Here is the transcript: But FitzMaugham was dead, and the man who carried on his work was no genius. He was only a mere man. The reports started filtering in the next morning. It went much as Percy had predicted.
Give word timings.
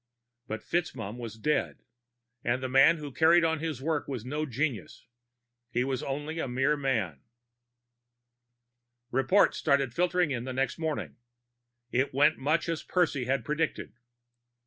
But 0.47 0.63
FitzMaugham 0.63 1.19
was 1.19 1.35
dead, 1.35 1.83
and 2.43 2.63
the 2.63 2.67
man 2.67 2.97
who 2.97 3.11
carried 3.11 3.43
on 3.45 3.59
his 3.59 3.83
work 3.83 4.07
was 4.07 4.25
no 4.25 4.47
genius. 4.47 5.05
He 5.69 5.83
was 5.83 6.01
only 6.01 6.39
a 6.39 6.47
mere 6.47 6.75
man. 6.75 7.21
The 9.11 9.17
reports 9.17 9.59
started 9.59 9.93
filtering 9.93 10.31
in 10.31 10.43
the 10.43 10.53
next 10.53 10.79
morning. 10.79 11.17
It 11.91 12.15
went 12.15 12.39
much 12.39 12.67
as 12.67 12.81
Percy 12.81 13.25
had 13.25 13.45
predicted. 13.45 13.93